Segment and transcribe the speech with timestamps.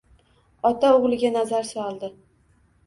[0.71, 2.13] Ota oʻgʻliga nazar soldi.